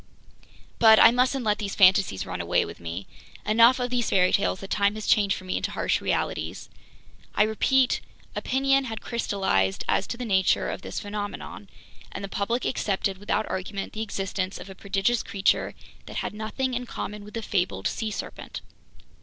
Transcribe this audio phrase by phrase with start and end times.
[0.79, 3.05] But I mustn't let these fantasies run away with me!
[3.45, 6.71] Enough of these fairy tales that time has changed for me into harsh realities.
[7.35, 8.01] I repeat:
[8.35, 11.69] opinion had crystallized as to the nature of this phenomenon,
[12.11, 15.75] and the public accepted without argument the existence of a prodigious creature
[16.07, 18.61] that had nothing in common with the fabled sea serpent.